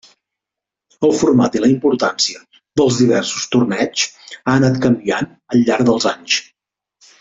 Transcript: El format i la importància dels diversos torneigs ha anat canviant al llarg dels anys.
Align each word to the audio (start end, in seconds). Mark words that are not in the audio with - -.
El 1.07 1.13
format 1.19 1.57
i 1.57 1.61
la 1.65 1.69
importància 1.73 2.41
dels 2.83 2.99
diversos 3.03 3.47
torneigs 3.55 4.09
ha 4.41 4.59
anat 4.59 4.83
canviant 4.89 5.33
al 5.55 5.67
llarg 5.71 5.91
dels 5.93 6.15
anys. 6.19 6.45